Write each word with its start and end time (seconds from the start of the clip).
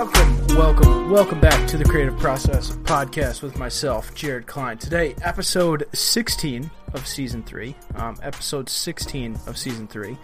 Welcome, 0.00 0.46
welcome, 0.56 1.10
welcome 1.10 1.40
back 1.40 1.68
to 1.68 1.76
the 1.76 1.84
Creative 1.84 2.16
Process 2.16 2.70
podcast 2.70 3.42
with 3.42 3.58
myself, 3.58 4.14
Jared 4.14 4.46
Klein. 4.46 4.78
Today, 4.78 5.14
episode 5.20 5.86
16 5.92 6.70
of 6.94 7.06
season 7.06 7.42
3. 7.42 7.74
Um, 7.96 8.16
episode 8.22 8.70
16 8.70 9.38
of 9.46 9.58
season 9.58 9.86
3. 9.86 10.16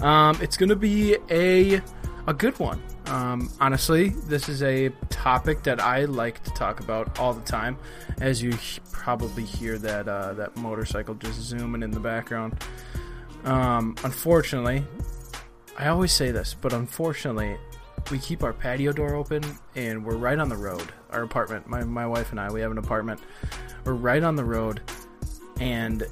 Um, 0.00 0.38
it's 0.40 0.56
going 0.56 0.70
to 0.70 0.76
be 0.76 1.18
a 1.28 1.82
a 2.26 2.32
good 2.32 2.58
one. 2.58 2.82
Um, 3.04 3.50
honestly, 3.60 4.08
this 4.08 4.48
is 4.48 4.62
a 4.62 4.88
topic 5.10 5.62
that 5.64 5.78
I 5.78 6.06
like 6.06 6.42
to 6.44 6.50
talk 6.52 6.80
about 6.80 7.18
all 7.18 7.34
the 7.34 7.44
time. 7.44 7.76
As 8.22 8.42
you 8.42 8.54
probably 8.92 9.44
hear 9.44 9.76
that 9.76 10.08
uh, 10.08 10.32
that 10.32 10.56
motorcycle 10.56 11.14
just 11.16 11.38
zooming 11.38 11.82
in 11.82 11.90
the 11.90 12.00
background. 12.00 12.64
Um, 13.44 13.94
unfortunately, 14.04 14.86
I 15.76 15.88
always 15.88 16.12
say 16.12 16.30
this, 16.30 16.54
but 16.58 16.72
unfortunately, 16.72 17.58
we 18.10 18.18
keep 18.18 18.42
our 18.42 18.52
patio 18.52 18.92
door 18.92 19.14
open 19.14 19.42
and 19.74 20.04
we're 20.04 20.16
right 20.16 20.38
on 20.38 20.48
the 20.48 20.56
road. 20.56 20.92
Our 21.10 21.22
apartment, 21.22 21.66
my, 21.66 21.84
my 21.84 22.06
wife 22.06 22.30
and 22.30 22.40
I, 22.40 22.50
we 22.50 22.60
have 22.60 22.70
an 22.70 22.78
apartment. 22.78 23.20
We're 23.84 23.94
right 23.94 24.22
on 24.22 24.36
the 24.36 24.44
road, 24.44 24.80
and 25.60 26.02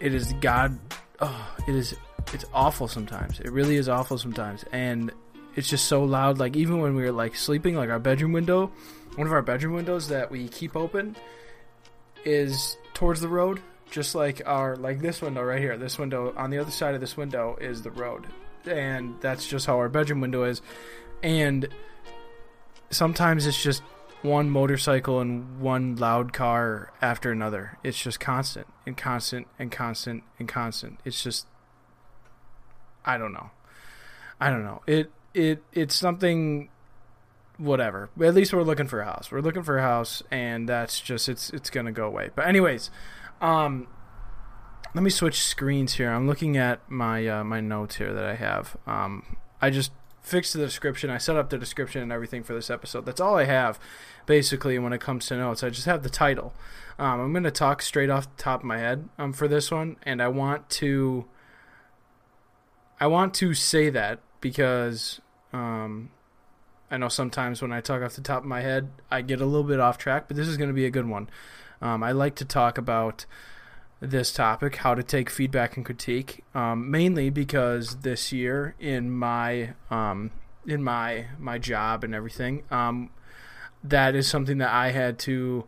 it 0.00 0.14
is 0.14 0.32
God. 0.40 0.78
Oh, 1.20 1.54
it 1.66 1.74
is. 1.74 1.96
It's 2.32 2.44
awful 2.52 2.88
sometimes. 2.88 3.40
It 3.40 3.50
really 3.50 3.76
is 3.76 3.88
awful 3.88 4.18
sometimes, 4.18 4.64
and 4.72 5.10
it's 5.56 5.68
just 5.68 5.86
so 5.86 6.04
loud. 6.04 6.38
Like 6.38 6.56
even 6.56 6.80
when 6.80 6.94
we 6.94 7.02
were 7.02 7.12
like 7.12 7.34
sleeping, 7.34 7.74
like 7.74 7.90
our 7.90 7.98
bedroom 7.98 8.32
window, 8.32 8.70
one 9.16 9.26
of 9.26 9.32
our 9.32 9.42
bedroom 9.42 9.74
windows 9.74 10.08
that 10.08 10.30
we 10.30 10.48
keep 10.48 10.76
open 10.76 11.16
is 12.24 12.76
towards 12.94 13.20
the 13.20 13.28
road. 13.28 13.60
Just 13.90 14.14
like 14.14 14.42
our 14.44 14.76
like 14.76 15.00
this 15.00 15.22
window 15.22 15.42
right 15.42 15.60
here. 15.60 15.76
This 15.76 15.98
window 15.98 16.34
on 16.36 16.50
the 16.50 16.58
other 16.58 16.70
side 16.70 16.94
of 16.94 17.00
this 17.00 17.16
window 17.16 17.56
is 17.60 17.82
the 17.82 17.90
road, 17.90 18.26
and 18.66 19.20
that's 19.20 19.48
just 19.48 19.66
how 19.66 19.78
our 19.78 19.88
bedroom 19.88 20.20
window 20.20 20.44
is. 20.44 20.60
And 21.22 21.68
sometimes 22.90 23.46
it's 23.46 23.62
just 23.62 23.82
one 24.22 24.50
motorcycle 24.50 25.20
and 25.20 25.60
one 25.60 25.96
loud 25.96 26.32
car 26.32 26.92
after 27.00 27.30
another. 27.30 27.78
It's 27.84 28.00
just 28.00 28.20
constant 28.20 28.66
and 28.86 28.96
constant 28.96 29.46
and 29.58 29.70
constant 29.70 30.24
and 30.38 30.48
constant. 30.48 31.00
It's 31.04 31.22
just 31.22 31.46
I 33.04 33.16
don't 33.16 33.32
know. 33.32 33.50
I 34.40 34.50
don't 34.50 34.64
know. 34.64 34.82
It 34.86 35.10
it 35.34 35.62
it's 35.72 35.94
something 35.94 36.68
whatever. 37.58 38.10
At 38.20 38.34
least 38.34 38.52
we're 38.52 38.62
looking 38.62 38.86
for 38.86 39.00
a 39.00 39.04
house. 39.04 39.30
We're 39.30 39.40
looking 39.40 39.62
for 39.62 39.78
a 39.78 39.82
house 39.82 40.22
and 40.30 40.68
that's 40.68 41.00
just 41.00 41.28
it's 41.28 41.50
it's 41.50 41.70
going 41.70 41.86
to 41.86 41.92
go 41.92 42.06
away. 42.06 42.30
But 42.34 42.46
anyways, 42.46 42.90
um 43.40 43.86
let 44.94 45.04
me 45.04 45.10
switch 45.10 45.42
screens 45.44 45.94
here. 45.94 46.10
I'm 46.10 46.26
looking 46.26 46.56
at 46.56 46.90
my 46.90 47.26
uh, 47.26 47.44
my 47.44 47.60
notes 47.60 47.96
here 47.96 48.12
that 48.12 48.24
I 48.24 48.34
have. 48.34 48.76
Um 48.86 49.36
I 49.60 49.70
just 49.70 49.92
fixed 50.28 50.52
the 50.52 50.60
description. 50.60 51.10
I 51.10 51.18
set 51.18 51.36
up 51.36 51.50
the 51.50 51.58
description 51.58 52.02
and 52.02 52.12
everything 52.12 52.42
for 52.42 52.54
this 52.54 52.70
episode. 52.70 53.06
That's 53.06 53.20
all 53.20 53.36
I 53.36 53.44
have, 53.44 53.80
basically, 54.26 54.78
when 54.78 54.92
it 54.92 55.00
comes 55.00 55.26
to 55.26 55.36
notes. 55.36 55.64
I 55.64 55.70
just 55.70 55.86
have 55.86 56.02
the 56.02 56.10
title. 56.10 56.54
Um, 56.98 57.20
I'm 57.20 57.32
going 57.32 57.44
to 57.44 57.50
talk 57.50 57.82
straight 57.82 58.10
off 58.10 58.24
the 58.36 58.42
top 58.42 58.60
of 58.60 58.66
my 58.66 58.78
head 58.78 59.08
um, 59.18 59.32
for 59.32 59.48
this 59.48 59.70
one, 59.70 59.96
and 60.02 60.22
I 60.22 60.28
want 60.28 60.68
to. 60.70 61.26
I 63.00 63.06
want 63.06 63.32
to 63.34 63.54
say 63.54 63.90
that 63.90 64.18
because 64.40 65.20
um, 65.52 66.10
I 66.90 66.96
know 66.96 67.08
sometimes 67.08 67.62
when 67.62 67.72
I 67.72 67.80
talk 67.80 68.02
off 68.02 68.14
the 68.14 68.20
top 68.20 68.42
of 68.42 68.48
my 68.48 68.60
head, 68.60 68.90
I 69.10 69.22
get 69.22 69.40
a 69.40 69.46
little 69.46 69.66
bit 69.66 69.80
off 69.80 69.98
track, 69.98 70.26
but 70.26 70.36
this 70.36 70.48
is 70.48 70.56
going 70.56 70.68
to 70.68 70.74
be 70.74 70.84
a 70.84 70.90
good 70.90 71.06
one. 71.08 71.28
Um, 71.80 72.02
I 72.02 72.12
like 72.12 72.34
to 72.36 72.44
talk 72.44 72.76
about 72.76 73.24
this 74.00 74.32
topic, 74.32 74.76
how 74.76 74.94
to 74.94 75.02
take 75.02 75.28
feedback 75.28 75.76
and 75.76 75.84
critique, 75.84 76.44
um, 76.54 76.90
mainly 76.90 77.30
because 77.30 77.96
this 77.98 78.32
year 78.32 78.74
in 78.78 79.10
my 79.10 79.74
um, 79.90 80.30
in 80.66 80.82
my 80.82 81.26
my 81.38 81.58
job 81.58 82.04
and 82.04 82.14
everything, 82.14 82.62
um, 82.70 83.10
that 83.82 84.14
is 84.14 84.28
something 84.28 84.58
that 84.58 84.70
I 84.70 84.90
had 84.90 85.18
to 85.20 85.64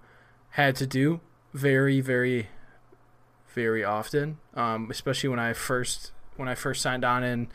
had 0.50 0.76
to 0.76 0.86
do 0.86 1.20
very 1.52 2.00
very 2.00 2.48
very 3.54 3.82
often, 3.82 4.38
um, 4.54 4.88
especially 4.91 5.28
when 5.28 5.41
I 5.41 5.52
first 5.52 6.12
when 6.36 6.48
I 6.48 6.54
first 6.54 6.82
signed 6.82 7.04
on 7.04 7.24
in 7.24 7.48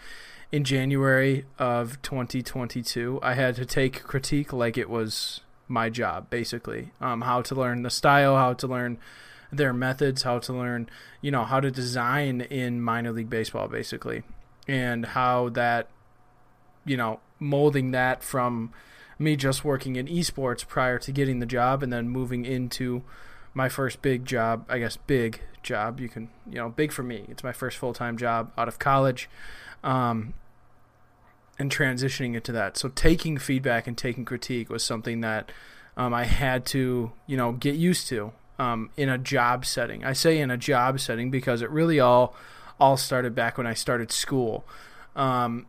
in 0.51 0.63
January 0.63 1.45
of 1.57 2.01
2022. 2.01 3.19
I 3.21 3.33
had 3.33 3.55
to 3.55 3.65
take 3.65 4.03
critique 4.03 4.51
like 4.51 4.77
it 4.77 4.89
was 4.89 5.41
my 5.67 5.89
job, 5.89 6.29
basically. 6.29 6.91
Um, 7.01 7.21
how 7.21 7.41
to 7.43 7.55
learn 7.55 7.81
the 7.81 7.89
style, 7.89 8.35
how 8.35 8.53
to 8.53 8.67
learn 8.67 8.97
their 9.57 9.73
methods, 9.73 10.23
how 10.23 10.39
to 10.39 10.53
learn, 10.53 10.89
you 11.21 11.31
know, 11.31 11.43
how 11.43 11.59
to 11.59 11.71
design 11.71 12.41
in 12.41 12.81
minor 12.81 13.11
league 13.11 13.29
baseball, 13.29 13.67
basically, 13.67 14.23
and 14.67 15.05
how 15.05 15.49
that, 15.49 15.87
you 16.85 16.97
know, 16.97 17.19
molding 17.39 17.91
that 17.91 18.23
from 18.23 18.71
me 19.17 19.35
just 19.35 19.63
working 19.63 19.95
in 19.95 20.07
esports 20.07 20.67
prior 20.67 20.99
to 20.99 21.11
getting 21.11 21.39
the 21.39 21.45
job 21.45 21.81
and 21.81 21.91
then 21.91 22.09
moving 22.09 22.45
into 22.45 23.03
my 23.53 23.69
first 23.69 24.01
big 24.01 24.25
job, 24.25 24.65
I 24.67 24.79
guess 24.79 24.97
big 24.97 25.41
job. 25.63 25.99
You 25.99 26.09
can, 26.09 26.29
you 26.45 26.55
know, 26.55 26.69
big 26.69 26.91
for 26.91 27.03
me. 27.03 27.25
It's 27.29 27.43
my 27.43 27.53
first 27.53 27.77
full 27.77 27.93
time 27.93 28.17
job 28.17 28.51
out 28.57 28.67
of 28.67 28.79
college. 28.79 29.29
Um, 29.83 30.33
and 31.57 31.71
transitioning 31.71 32.35
into 32.35 32.51
that. 32.51 32.77
So 32.77 32.89
taking 32.89 33.37
feedback 33.37 33.87
and 33.87 33.97
taking 33.97 34.25
critique 34.25 34.69
was 34.69 34.83
something 34.83 35.21
that 35.21 35.51
um, 35.97 36.13
I 36.13 36.25
had 36.25 36.65
to, 36.67 37.11
you 37.27 37.37
know, 37.37 37.53
get 37.53 37.75
used 37.75 38.07
to 38.09 38.33
um, 38.59 38.89
in 38.97 39.09
a 39.09 39.17
job 39.17 39.65
setting. 39.65 40.03
I 40.03 40.13
say 40.13 40.39
in 40.39 40.51
a 40.51 40.57
job 40.57 40.99
setting 40.99 41.31
because 41.31 41.61
it 41.61 41.69
really 41.69 41.99
all 41.99 42.35
all 42.79 42.97
started 42.97 43.33
back 43.33 43.57
when 43.57 43.67
I 43.67 43.73
started 43.73 44.11
school. 44.11 44.65
Um, 45.15 45.67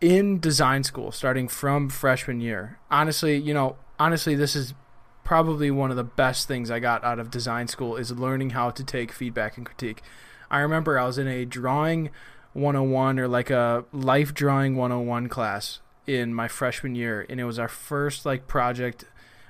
in 0.00 0.40
design 0.40 0.82
school, 0.82 1.12
starting 1.12 1.48
from 1.48 1.88
freshman 1.88 2.40
year. 2.40 2.78
Honestly, 2.90 3.36
you 3.36 3.54
know, 3.54 3.76
honestly, 3.98 4.34
this 4.34 4.54
is 4.54 4.74
probably 5.22 5.70
one 5.70 5.90
of 5.90 5.96
the 5.96 6.04
best 6.04 6.46
things 6.46 6.70
I 6.70 6.78
got 6.78 7.02
out 7.02 7.18
of 7.18 7.30
design 7.30 7.68
school 7.68 7.96
is 7.96 8.12
learning 8.12 8.50
how 8.50 8.70
to 8.70 8.84
take 8.84 9.10
feedback 9.12 9.56
and 9.56 9.64
critique. 9.64 10.02
I 10.50 10.58
remember 10.58 10.98
I 10.98 11.06
was 11.06 11.16
in 11.16 11.26
a 11.26 11.44
drawing 11.44 12.10
101 12.52 13.18
or 13.18 13.28
like 13.28 13.50
a 13.50 13.84
life 13.92 14.34
drawing 14.34 14.76
101 14.76 15.28
class 15.28 15.80
in 16.06 16.34
my 16.34 16.48
freshman 16.48 16.94
year 16.94 17.24
and 17.28 17.40
it 17.40 17.44
was 17.44 17.58
our 17.58 17.68
first 17.68 18.26
like 18.26 18.46
project 18.46 19.06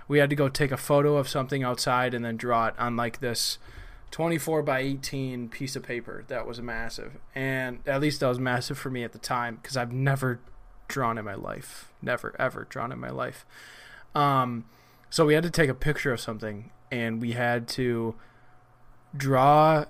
we 0.08 0.18
had 0.18 0.30
to 0.30 0.36
go 0.36 0.48
take 0.48 0.70
a 0.70 0.76
photo 0.76 1.16
of 1.16 1.28
something 1.28 1.62
outside 1.62 2.14
and 2.14 2.24
then 2.24 2.36
draw 2.36 2.66
it 2.66 2.74
on 2.78 2.96
like 2.96 3.20
this 3.20 3.58
24 4.10 4.62
by 4.62 4.80
18 4.80 5.48
piece 5.48 5.74
of 5.74 5.82
paper 5.82 6.24
that 6.28 6.46
was 6.46 6.60
massive. 6.60 7.18
And 7.34 7.80
at 7.86 8.00
least 8.00 8.20
that 8.20 8.28
was 8.28 8.38
massive 8.38 8.78
for 8.78 8.90
me 8.90 9.02
at 9.02 9.12
the 9.12 9.18
time 9.18 9.56
because 9.56 9.76
i've 9.76 9.92
never 9.92 10.40
drawn 10.88 11.18
in 11.18 11.24
my 11.24 11.34
life. 11.34 11.92
Never 12.02 12.34
ever 12.38 12.64
drawn 12.64 12.92
in 12.92 12.98
my 13.00 13.10
life. 13.10 13.46
Um, 14.14 14.66
so 15.10 15.24
we 15.24 15.34
had 15.34 15.42
to 15.42 15.50
take 15.50 15.70
a 15.70 15.74
picture 15.74 16.12
of 16.12 16.20
something 16.20 16.70
and 16.90 17.20
we 17.20 17.32
had 17.32 17.66
to 17.68 18.14
draw 19.16 19.86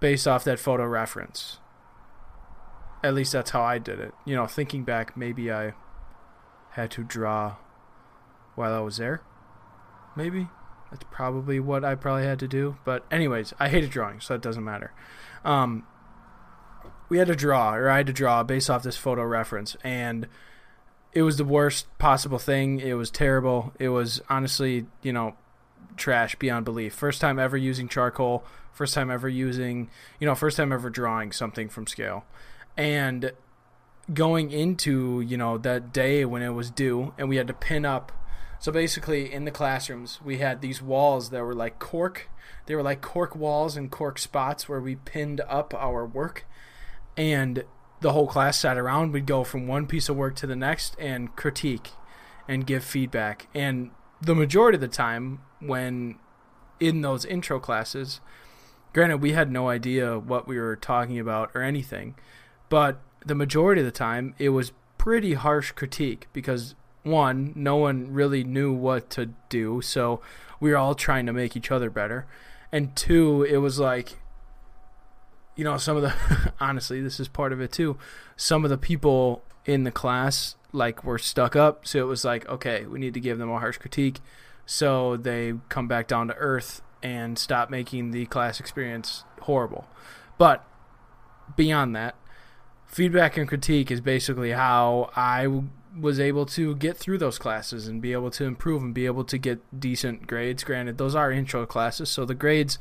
based 0.00 0.26
off 0.26 0.42
that 0.44 0.58
photo 0.58 0.86
reference. 0.86 1.58
At 3.04 3.14
least 3.14 3.32
that's 3.32 3.50
how 3.50 3.62
i 3.62 3.78
did 3.78 4.00
it. 4.00 4.14
You 4.24 4.34
know 4.34 4.46
thinking 4.46 4.84
back 4.84 5.16
maybe 5.16 5.52
i 5.52 5.74
had 6.70 6.90
to 6.92 7.04
draw 7.04 7.56
while 8.54 8.72
i 8.72 8.80
was 8.80 8.96
there 8.96 9.22
maybe. 10.16 10.48
That's 10.90 11.04
probably 11.10 11.60
what 11.60 11.84
I 11.84 11.94
probably 11.94 12.24
had 12.24 12.40
to 12.40 12.48
do. 12.48 12.76
But 12.84 13.04
anyways, 13.10 13.54
I 13.58 13.68
hated 13.68 13.90
drawing, 13.90 14.20
so 14.20 14.34
it 14.34 14.42
doesn't 14.42 14.64
matter. 14.64 14.92
Um, 15.44 15.86
we 17.08 17.18
had 17.18 17.28
to 17.28 17.36
draw, 17.36 17.74
or 17.74 17.88
I 17.88 17.98
had 17.98 18.06
to 18.08 18.12
draw 18.12 18.42
based 18.42 18.68
off 18.68 18.82
this 18.82 18.96
photo 18.96 19.22
reference, 19.22 19.76
and 19.84 20.26
it 21.12 21.22
was 21.22 21.36
the 21.36 21.44
worst 21.44 21.86
possible 21.98 22.38
thing. 22.38 22.80
It 22.80 22.94
was 22.94 23.10
terrible. 23.10 23.72
It 23.78 23.88
was 23.90 24.20
honestly, 24.28 24.86
you 25.02 25.12
know, 25.12 25.36
trash 25.96 26.36
beyond 26.36 26.64
belief. 26.64 26.94
First 26.94 27.20
time 27.20 27.38
ever 27.38 27.56
using 27.56 27.88
charcoal. 27.88 28.44
First 28.72 28.94
time 28.94 29.10
ever 29.10 29.28
using, 29.28 29.90
you 30.20 30.26
know, 30.26 30.34
first 30.34 30.56
time 30.56 30.72
ever 30.72 30.88
drawing 30.88 31.32
something 31.32 31.68
from 31.68 31.86
scale, 31.86 32.24
and 32.76 33.32
going 34.14 34.50
into 34.50 35.20
you 35.20 35.36
know 35.36 35.58
that 35.58 35.92
day 35.92 36.24
when 36.24 36.42
it 36.42 36.50
was 36.50 36.70
due, 36.70 37.12
and 37.18 37.28
we 37.28 37.36
had 37.36 37.46
to 37.48 37.54
pin 37.54 37.84
up 37.84 38.12
so 38.60 38.70
basically, 38.70 39.32
in 39.32 39.46
the 39.46 39.50
classrooms, 39.50 40.20
we 40.22 40.36
had 40.36 40.60
these 40.60 40.82
walls 40.82 41.30
that 41.30 41.42
were 41.42 41.54
like 41.54 41.78
cork. 41.78 42.28
They 42.66 42.74
were 42.74 42.82
like 42.82 43.00
cork 43.00 43.34
walls 43.34 43.74
and 43.74 43.90
cork 43.90 44.18
spots 44.18 44.68
where 44.68 44.80
we 44.80 44.96
pinned 44.96 45.40
up 45.48 45.72
our 45.72 46.04
work. 46.04 46.44
And 47.16 47.64
the 48.00 48.12
whole 48.12 48.26
class 48.26 48.58
sat 48.58 48.76
around. 48.76 49.12
We'd 49.12 49.24
go 49.24 49.44
from 49.44 49.66
one 49.66 49.86
piece 49.86 50.10
of 50.10 50.16
work 50.16 50.36
to 50.36 50.46
the 50.46 50.56
next 50.56 50.94
and 50.98 51.34
critique 51.36 51.88
and 52.46 52.66
give 52.66 52.84
feedback. 52.84 53.48
And 53.54 53.92
the 54.20 54.34
majority 54.34 54.76
of 54.76 54.82
the 54.82 54.88
time, 54.88 55.40
when 55.60 56.18
in 56.78 57.00
those 57.00 57.24
intro 57.24 57.60
classes, 57.60 58.20
granted, 58.92 59.22
we 59.22 59.32
had 59.32 59.50
no 59.50 59.70
idea 59.70 60.18
what 60.18 60.46
we 60.46 60.58
were 60.58 60.76
talking 60.76 61.18
about 61.18 61.50
or 61.54 61.62
anything, 61.62 62.14
but 62.68 63.00
the 63.24 63.34
majority 63.34 63.80
of 63.80 63.86
the 63.86 63.90
time, 63.90 64.34
it 64.38 64.50
was 64.50 64.72
pretty 64.98 65.32
harsh 65.32 65.72
critique 65.72 66.28
because 66.34 66.74
one, 67.02 67.52
no 67.54 67.76
one 67.76 68.12
really 68.12 68.44
knew 68.44 68.72
what 68.72 69.10
to 69.10 69.30
do, 69.48 69.80
so 69.80 70.20
we 70.58 70.70
were 70.70 70.76
all 70.76 70.94
trying 70.94 71.26
to 71.26 71.32
make 71.32 71.56
each 71.56 71.70
other 71.70 71.90
better. 71.90 72.26
And 72.72 72.94
two, 72.94 73.42
it 73.42 73.58
was 73.58 73.78
like, 73.78 74.18
you 75.56 75.64
know, 75.64 75.76
some 75.76 75.96
of 75.96 76.02
the, 76.02 76.52
honestly, 76.60 77.00
this 77.00 77.18
is 77.18 77.28
part 77.28 77.52
of 77.52 77.60
it 77.60 77.72
too. 77.72 77.98
Some 78.36 78.64
of 78.64 78.70
the 78.70 78.78
people 78.78 79.42
in 79.64 79.84
the 79.84 79.90
class 79.90 80.56
like 80.72 81.04
were 81.04 81.18
stuck 81.18 81.56
up. 81.56 81.86
So 81.86 81.98
it 81.98 82.06
was 82.06 82.24
like, 82.24 82.48
okay, 82.48 82.86
we 82.86 82.98
need 82.98 83.14
to 83.14 83.20
give 83.20 83.38
them 83.38 83.50
a 83.50 83.58
harsh 83.58 83.78
critique, 83.78 84.20
so 84.66 85.16
they 85.16 85.54
come 85.68 85.88
back 85.88 86.06
down 86.06 86.28
to 86.28 86.34
earth 86.34 86.82
and 87.02 87.38
stop 87.38 87.70
making 87.70 88.10
the 88.10 88.26
class 88.26 88.60
experience 88.60 89.24
horrible. 89.42 89.86
But 90.38 90.64
beyond 91.56 91.96
that, 91.96 92.14
feedback 92.86 93.36
and 93.36 93.48
critique 93.48 93.90
is 93.90 94.00
basically 94.00 94.50
how 94.50 95.10
I 95.16 95.46
was 95.98 96.20
able 96.20 96.46
to 96.46 96.76
get 96.76 96.96
through 96.96 97.18
those 97.18 97.38
classes 97.38 97.88
and 97.88 98.00
be 98.00 98.12
able 98.12 98.30
to 98.30 98.44
improve 98.44 98.82
and 98.82 98.94
be 98.94 99.06
able 99.06 99.24
to 99.24 99.38
get 99.38 99.60
decent 99.78 100.26
grades. 100.26 100.64
Granted, 100.64 100.98
those 100.98 101.14
are 101.14 101.32
intro 101.32 101.66
classes, 101.66 102.08
so 102.08 102.24
the 102.24 102.34
grades 102.34 102.78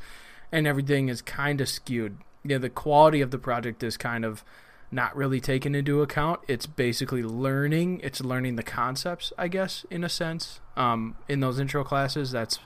and 0.51 0.67
everything 0.67 1.09
is 1.09 1.21
kind 1.21 1.61
of 1.61 1.69
skewed. 1.69 2.17
Yeah, 2.43 2.57
the 2.57 2.69
quality 2.69 3.21
of 3.21 3.31
the 3.31 3.37
project 3.37 3.83
is 3.83 3.97
kind 3.97 4.23
of 4.23 4.43
not 4.91 5.15
really 5.15 5.39
taken 5.39 5.75
into 5.75 6.01
account. 6.01 6.41
It's 6.47 6.65
basically 6.65 7.23
learning. 7.23 7.99
It's 8.03 8.21
learning 8.21 8.55
the 8.55 8.63
concepts, 8.63 9.31
I 9.37 9.47
guess, 9.47 9.85
in 9.89 10.03
a 10.03 10.09
sense. 10.09 10.61
Um, 10.75 11.15
in 11.27 11.41
those 11.41 11.59
intro 11.59 11.83
classes, 11.83 12.31
that's 12.31 12.59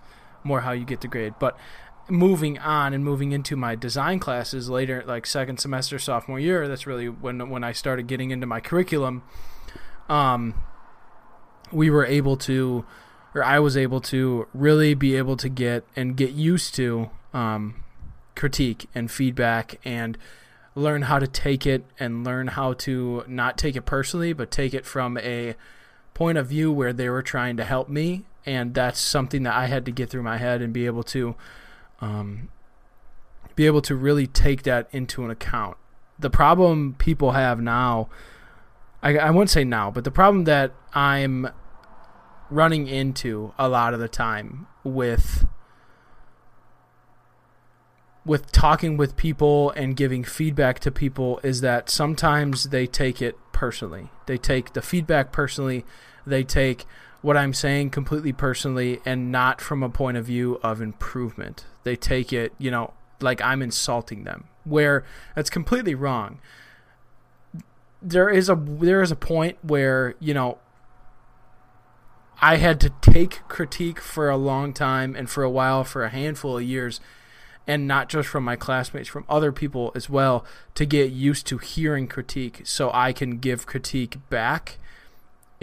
more 0.44 0.62
how 0.62 0.72
you 0.72 0.86
get 0.86 1.02
the 1.02 1.08
grade. 1.08 1.34
But 1.40 1.58
moving 2.10 2.60
on 2.60 2.94
and 2.94 3.04
moving 3.04 3.32
into 3.32 3.56
my 3.56 3.76
design 3.76 4.20
classes 4.20 4.70
later, 4.70 5.04
like 5.06 5.26
second 5.26 5.58
semester, 5.58 6.00
sophomore 6.00 6.40
year, 6.40 6.68
that's 6.68 6.88
really 6.88 7.10
when 7.10 7.50
when 7.50 7.64
I 7.64 7.72
started 7.72 8.08
getting 8.08 8.32
into 8.32 8.48
my 8.48 8.60
curriculum. 8.60 9.24
Um, 10.14 10.54
we 11.72 11.90
were 11.90 12.06
able 12.06 12.38
to, 12.38 12.86
or 13.34 13.44
I 13.44 13.60
was 13.60 13.76
able 13.76 14.00
to, 14.02 14.48
really 14.54 14.94
be 14.94 15.16
able 15.16 15.38
to 15.38 15.50
get 15.50 15.84
and 15.96 16.16
get 16.16 16.32
used 16.32 16.76
to 16.76 17.10
um, 17.34 17.84
critique 18.36 18.88
and 18.94 19.10
feedback 19.10 19.80
and 19.84 20.18
learn 20.76 21.04
how 21.04 21.20
to 21.20 21.28
take 21.28 21.66
it 21.66 21.86
and 22.00 22.24
learn 22.24 22.48
how 22.48 22.74
to 22.74 23.24
not 23.28 23.58
take 23.58 23.76
it 23.76 23.86
personally, 23.86 24.34
but 24.34 24.52
take 24.52 24.74
it 24.74 24.86
from 24.86 25.18
a 25.18 25.56
point 26.14 26.38
of 26.38 26.48
view 26.48 26.72
where 26.72 26.94
they 26.94 27.10
were 27.10 27.24
trying 27.24 27.58
to 27.58 27.64
help 27.64 27.90
me. 27.90 28.24
And 28.46 28.74
that's 28.74 29.00
something 29.00 29.44
that 29.44 29.56
I 29.56 29.68
had 29.68 29.86
to 29.86 29.92
get 29.92 30.10
through 30.10 30.24
my 30.24 30.38
head 30.38 30.62
and 30.62 30.74
be 30.74 30.86
able 30.86 31.04
to 31.04 31.36
um, 32.02 32.50
be 33.56 33.66
able 33.66 33.82
to 33.84 33.96
really 33.96 34.28
take 34.28 34.64
that 34.64 34.90
into 34.92 35.24
an 35.24 35.32
account. 35.32 35.78
The 36.20 36.30
problem 36.30 36.96
people 36.98 37.32
have 37.32 37.62
now, 37.62 38.10
I, 39.04 39.18
I 39.18 39.30
wouldn't 39.30 39.50
say 39.50 39.66
now, 39.66 39.92
but 39.92 40.06
the 40.06 40.12
problem 40.12 40.46
that 40.46 40.74
I'm 40.94 41.50
running 42.50 42.88
into 42.88 43.54
a 43.60 43.68
lot 43.68 43.94
of 43.94 44.00
the 44.00 44.08
time 44.08 44.68
with 44.84 45.46
with 48.26 48.52
talking 48.54 48.96
with 48.96 49.18
people 49.18 49.72
and 49.72 49.98
giving 49.98 50.24
feedback 50.24 50.80
to 50.80 50.90
people 50.90 51.42
is 51.44 51.60
that 51.60 51.90
sometimes 51.90 52.66
they 52.66 52.88
take 52.88 53.22
it 53.22 53.38
personally. 53.52 54.10
They 54.28 54.38
take 54.38 54.72
the 54.72 54.82
feedback 54.82 55.34
personally. 55.34 55.84
They 56.26 56.44
take 56.44 56.86
what 57.22 57.36
I'm 57.36 57.54
saying 57.54 57.90
completely 57.90 58.32
personally 58.32 59.02
and 59.06 59.30
not 59.30 59.60
from 59.60 59.84
a 59.84 59.90
point 59.90 60.16
of 60.16 60.26
view 60.26 60.58
of 60.64 60.82
improvement. 60.82 61.66
They 61.84 61.98
take 61.98 62.32
it, 62.32 62.54
you 62.58 62.72
know, 62.72 62.94
like 63.20 63.42
I'm 63.42 63.62
insulting 63.62 64.24
them, 64.24 64.46
where 64.64 65.04
that's 65.36 65.50
completely 65.50 65.96
wrong. 65.96 66.40
There 68.04 68.30
is 68.30 68.50
a 68.50 68.56
there 68.56 69.02
is 69.02 69.12
a 69.12 69.16
point 69.16 69.58
where, 69.62 70.16
you 70.20 70.34
know, 70.34 70.58
I 72.42 72.58
had 72.58 72.82
to 72.82 72.90
take 73.02 73.48
critique 73.48 74.02
for 74.02 74.30
a 74.30 74.36
long 74.36 74.74
time 74.74 75.16
and 75.16 75.30
for 75.30 75.44
a 75.44 75.50
while 75.50 75.84
for 75.84 76.04
a 76.04 76.10
handful 76.10 76.58
of 76.58 76.64
years 76.64 77.00
and 77.66 77.88
not 77.88 78.10
just 78.10 78.28
from 78.28 78.44
my 78.44 78.58
classmates, 78.58 79.08
from 79.08 79.24
other 79.30 79.54
people 79.54 79.94
as 79.96 80.10
well, 80.10 80.44
to 80.76 80.86
get 80.86 81.12
used 81.12 81.48
to 81.48 81.58
hearing 81.58 82.08
critique 82.08 82.62
so 82.66 82.92
I 82.94 83.14
can 83.14 83.38
give 83.38 83.66
critique 83.66 84.18
back 84.30 84.78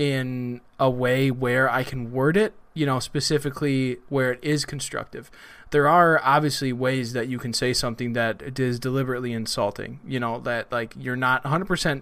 in 0.00 0.62
a 0.78 0.88
way 0.88 1.30
where 1.30 1.70
I 1.70 1.84
can 1.84 2.10
word 2.10 2.34
it, 2.34 2.54
you 2.72 2.86
know, 2.86 3.00
specifically 3.00 3.98
where 4.08 4.32
it 4.32 4.38
is 4.42 4.64
constructive. 4.64 5.30
There 5.72 5.86
are 5.86 6.18
obviously 6.24 6.72
ways 6.72 7.12
that 7.12 7.28
you 7.28 7.38
can 7.38 7.52
say 7.52 7.74
something 7.74 8.14
that 8.14 8.58
is 8.58 8.80
deliberately 8.80 9.34
insulting, 9.34 10.00
you 10.06 10.18
know, 10.18 10.40
that 10.40 10.72
like 10.72 10.94
you're 10.98 11.16
not 11.16 11.44
100%, 11.44 12.00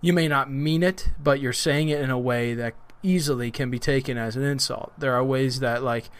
you 0.00 0.12
may 0.12 0.28
not 0.28 0.52
mean 0.52 0.84
it, 0.84 1.10
but 1.20 1.40
you're 1.40 1.52
saying 1.52 1.88
it 1.88 2.00
in 2.00 2.10
a 2.10 2.18
way 2.18 2.54
that 2.54 2.74
easily 3.02 3.50
can 3.50 3.72
be 3.72 3.80
taken 3.80 4.16
as 4.16 4.36
an 4.36 4.44
insult. 4.44 4.92
There 4.96 5.12
are 5.12 5.24
ways 5.24 5.58
that 5.58 5.82
like 5.82 6.10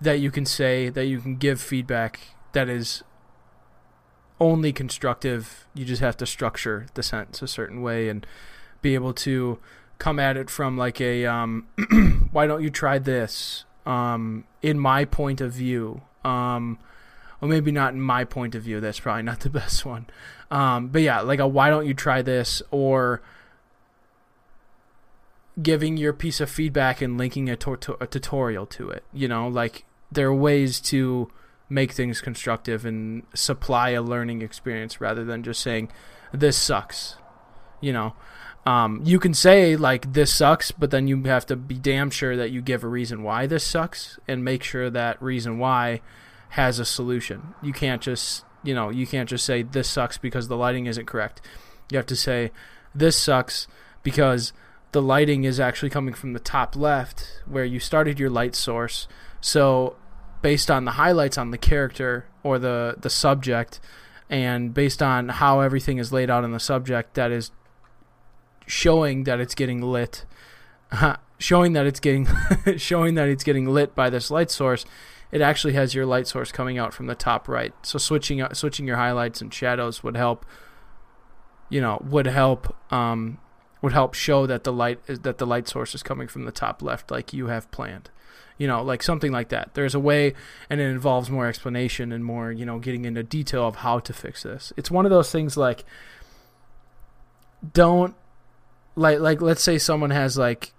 that 0.00 0.20
you 0.20 0.30
can 0.30 0.46
say 0.46 0.90
that 0.90 1.06
you 1.06 1.20
can 1.20 1.34
give 1.38 1.60
feedback 1.60 2.20
that 2.52 2.68
is 2.68 3.02
only 4.38 4.72
constructive. 4.72 5.66
You 5.74 5.84
just 5.84 6.02
have 6.02 6.16
to 6.18 6.26
structure 6.26 6.86
the 6.94 7.02
sentence 7.02 7.42
a 7.42 7.48
certain 7.48 7.82
way 7.82 8.08
and 8.08 8.24
be 8.80 8.94
able 8.94 9.12
to 9.14 9.58
come 9.98 10.18
at 10.18 10.36
it 10.36 10.50
from 10.50 10.76
like 10.76 11.00
a 11.00 11.26
um, 11.26 11.66
why 12.32 12.46
don't 12.46 12.62
you 12.62 12.70
try 12.70 12.98
this 12.98 13.64
um, 13.84 14.44
in 14.62 14.78
my 14.78 15.04
point 15.04 15.40
of 15.40 15.52
view? 15.52 16.02
Um, 16.24 16.78
or 17.40 17.48
maybe 17.48 17.70
not 17.70 17.92
in 17.92 18.00
my 18.00 18.24
point 18.24 18.54
of 18.54 18.62
view 18.62 18.80
that's 18.80 19.00
probably 19.00 19.22
not 19.22 19.40
the 19.40 19.50
best 19.60 19.84
one. 19.84 20.06
Um, 20.50 20.88
but 20.88 21.02
yeah 21.02 21.20
like 21.20 21.38
a 21.38 21.46
why 21.46 21.70
don't 21.70 21.86
you 21.86 21.94
try 21.94 22.22
this 22.22 22.62
or 22.70 23.22
giving 25.60 25.96
your 25.96 26.12
piece 26.12 26.40
of 26.40 26.50
feedback 26.50 27.00
and 27.00 27.16
linking 27.16 27.48
a, 27.48 27.56
to- 27.56 27.96
a 28.00 28.06
tutorial 28.06 28.66
to 28.66 28.90
it 28.90 29.04
you 29.12 29.28
know? 29.28 29.48
Like 29.48 29.84
there 30.10 30.28
are 30.28 30.34
ways 30.34 30.80
to 30.80 31.30
make 31.68 31.92
things 31.92 32.20
constructive 32.20 32.84
and 32.84 33.24
supply 33.34 33.90
a 33.90 34.02
learning 34.02 34.40
experience 34.42 35.00
rather 35.00 35.24
than 35.24 35.42
just 35.42 35.60
saying 35.60 35.90
this 36.32 36.56
sucks 36.56 37.16
you 37.80 37.92
know 37.92 38.14
um, 38.66 39.00
you 39.04 39.20
can 39.20 39.32
say 39.32 39.76
like 39.76 40.12
this 40.12 40.34
sucks 40.34 40.72
but 40.72 40.90
then 40.90 41.06
you 41.06 41.22
have 41.24 41.46
to 41.46 41.56
be 41.56 41.76
damn 41.76 42.10
sure 42.10 42.36
that 42.36 42.50
you 42.50 42.60
give 42.60 42.82
a 42.82 42.88
reason 42.88 43.22
why 43.22 43.46
this 43.46 43.64
sucks 43.64 44.18
and 44.26 44.44
make 44.44 44.64
sure 44.64 44.90
that 44.90 45.22
reason 45.22 45.58
why 45.58 46.00
has 46.50 46.78
a 46.78 46.84
solution. 46.84 47.54
You 47.62 47.72
can't 47.72 48.02
just 48.02 48.44
you 48.64 48.74
know 48.74 48.90
you 48.90 49.06
can't 49.06 49.28
just 49.28 49.44
say 49.44 49.62
this 49.62 49.88
sucks 49.88 50.18
because 50.18 50.48
the 50.48 50.56
lighting 50.56 50.86
isn't 50.86 51.06
correct. 51.06 51.40
You 51.90 51.96
have 51.98 52.06
to 52.06 52.16
say 52.16 52.50
this 52.94 53.16
sucks 53.16 53.68
because 54.02 54.52
the 54.92 55.02
lighting 55.02 55.44
is 55.44 55.60
actually 55.60 55.90
coming 55.90 56.14
from 56.14 56.32
the 56.32 56.40
top 56.40 56.74
left 56.74 57.42
where 57.46 57.64
you 57.64 57.78
started 57.78 58.18
your 58.18 58.30
light 58.30 58.54
source. 58.54 59.06
So 59.40 59.96
based 60.42 60.70
on 60.70 60.84
the 60.84 60.92
highlights 60.92 61.38
on 61.38 61.50
the 61.50 61.58
character 61.58 62.26
or 62.42 62.58
the 62.58 62.96
the 62.98 63.10
subject 63.10 63.80
and 64.28 64.74
based 64.74 65.02
on 65.02 65.28
how 65.28 65.60
everything 65.60 65.98
is 65.98 66.12
laid 66.12 66.30
out 66.30 66.42
in 66.42 66.50
the 66.50 66.60
subject 66.60 67.14
that 67.14 67.30
is 67.30 67.52
showing 68.66 69.24
that 69.24 69.40
it's 69.40 69.54
getting 69.54 69.80
lit 69.80 70.24
showing 71.38 71.72
that 71.72 71.86
it's 71.86 72.00
getting 72.00 72.26
showing 72.76 73.14
that 73.14 73.28
it's 73.28 73.44
getting 73.44 73.66
lit 73.66 73.94
by 73.94 74.10
this 74.10 74.30
light 74.30 74.50
source 74.50 74.84
it 75.32 75.40
actually 75.40 75.72
has 75.72 75.94
your 75.94 76.06
light 76.06 76.26
source 76.26 76.52
coming 76.52 76.78
out 76.78 76.94
from 76.94 77.06
the 77.06 77.14
top 77.14 77.48
right 77.48 77.74
so 77.82 77.98
switching 77.98 78.44
switching 78.52 78.86
your 78.86 78.96
highlights 78.96 79.40
and 79.40 79.52
shadows 79.52 80.02
would 80.02 80.16
help 80.16 80.46
you 81.68 81.80
know 81.80 82.02
would 82.08 82.26
help 82.26 82.74
um, 82.92 83.38
would 83.82 83.92
help 83.92 84.14
show 84.14 84.46
that 84.46 84.64
the 84.64 84.72
light 84.72 85.00
that 85.06 85.38
the 85.38 85.46
light 85.46 85.68
source 85.68 85.94
is 85.94 86.02
coming 86.02 86.28
from 86.28 86.44
the 86.44 86.52
top 86.52 86.82
left 86.82 87.10
like 87.10 87.32
you 87.32 87.48
have 87.48 87.70
planned 87.70 88.10
you 88.58 88.66
know, 88.66 88.82
like 88.82 89.02
something 89.02 89.32
like 89.32 89.50
that. 89.50 89.74
There's 89.74 89.94
a 89.94 90.00
way, 90.00 90.34
and 90.70 90.80
it 90.80 90.84
involves 90.84 91.28
more 91.28 91.46
explanation 91.46 92.12
and 92.12 92.24
more, 92.24 92.50
you 92.50 92.64
know, 92.64 92.78
getting 92.78 93.04
into 93.04 93.22
detail 93.22 93.66
of 93.66 93.76
how 93.76 93.98
to 94.00 94.12
fix 94.12 94.42
this. 94.42 94.72
It's 94.76 94.90
one 94.90 95.04
of 95.04 95.10
those 95.10 95.30
things 95.30 95.56
like, 95.56 95.84
don't, 97.72 98.14
like, 98.96 99.20
like 99.20 99.40
let's 99.40 99.62
say 99.62 99.78
someone 99.78 100.10
has 100.10 100.36
like, 100.36 100.72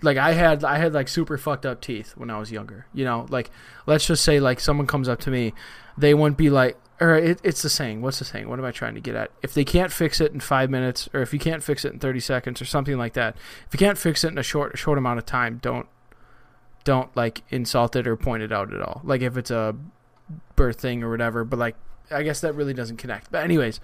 like 0.00 0.16
I 0.16 0.32
had, 0.32 0.64
I 0.64 0.78
had 0.78 0.94
like 0.94 1.08
super 1.08 1.36
fucked 1.36 1.66
up 1.66 1.80
teeth 1.80 2.12
when 2.16 2.30
I 2.30 2.38
was 2.38 2.50
younger. 2.50 2.86
You 2.94 3.04
know, 3.04 3.26
like 3.28 3.50
let's 3.86 4.06
just 4.06 4.24
say 4.24 4.40
like 4.40 4.60
someone 4.60 4.86
comes 4.86 5.08
up 5.08 5.20
to 5.20 5.30
me, 5.30 5.52
they 5.96 6.14
wouldn't 6.14 6.38
be 6.38 6.50
like, 6.50 6.78
or 7.00 7.14
it, 7.14 7.40
it's 7.44 7.62
the 7.62 7.68
saying. 7.68 8.02
What's 8.02 8.18
the 8.18 8.24
saying? 8.24 8.48
What 8.48 8.58
am 8.58 8.64
I 8.64 8.72
trying 8.72 8.94
to 8.94 9.00
get 9.00 9.14
at? 9.14 9.30
If 9.42 9.54
they 9.54 9.64
can't 9.64 9.92
fix 9.92 10.20
it 10.20 10.32
in 10.32 10.40
five 10.40 10.70
minutes, 10.70 11.08
or 11.12 11.22
if 11.22 11.32
you 11.32 11.38
can't 11.38 11.62
fix 11.62 11.84
it 11.84 11.92
in 11.92 11.98
thirty 11.98 12.20
seconds, 12.20 12.60
or 12.60 12.64
something 12.64 12.98
like 12.98 13.12
that, 13.14 13.36
if 13.66 13.72
you 13.72 13.78
can't 13.78 13.98
fix 13.98 14.24
it 14.24 14.28
in 14.28 14.38
a 14.38 14.42
short 14.42 14.76
short 14.78 14.98
amount 14.98 15.18
of 15.18 15.26
time, 15.26 15.58
don't 15.62 15.86
don't 16.84 17.14
like 17.16 17.42
insult 17.50 17.94
it 17.96 18.06
or 18.06 18.16
point 18.16 18.42
it 18.42 18.52
out 18.52 18.72
at 18.72 18.80
all. 18.80 19.00
Like 19.04 19.20
if 19.20 19.36
it's 19.36 19.50
a 19.50 19.76
birth 20.56 20.80
thing 20.80 21.02
or 21.02 21.10
whatever, 21.10 21.44
but 21.44 21.58
like 21.58 21.76
I 22.10 22.22
guess 22.22 22.40
that 22.40 22.54
really 22.54 22.74
doesn't 22.74 22.96
connect. 22.96 23.30
But 23.30 23.44
anyways, 23.44 23.80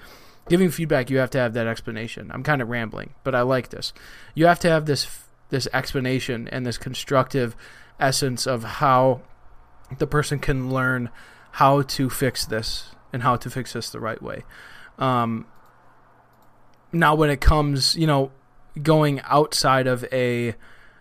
giving 0.49 0.71
feedback 0.71 1.11
you 1.11 1.19
have 1.19 1.31
to 1.31 1.39
have 1.39 1.55
that 1.55 1.67
explanation. 1.67 2.31
I'm 2.33 2.43
kind 2.43 2.61
of 2.61 2.69
rambling, 2.69 3.15
but 3.25 3.35
I 3.35 3.43
like 3.43 3.71
this. 3.71 3.93
You 4.35 4.47
have 4.47 4.59
to 4.61 4.69
have 4.69 4.87
this 4.87 5.07
this 5.51 5.69
explanation 5.73 6.49
and 6.49 6.67
this 6.67 6.79
constructive 6.79 7.55
essence 8.01 8.47
of 8.47 8.65
how 8.65 9.21
the 9.99 10.07
person 10.07 10.39
can 10.39 10.71
learn 10.71 11.11
how 11.53 11.83
to 11.83 12.11
fix 12.11 12.45
this 12.45 12.91
and 13.13 13.23
how 13.23 13.37
to 13.37 13.49
fix 13.49 13.75
this 13.75 13.91
the 13.91 14.01
right 14.01 14.21
way. 14.21 14.43
Um, 14.99 15.47
now, 16.93 17.15
when 17.15 17.31
it 17.31 17.41
comes, 17.41 17.95
you 17.97 18.07
know, 18.07 18.33
going 18.83 19.21
outside 19.25 19.87
of 19.87 20.05
a, 20.13 20.55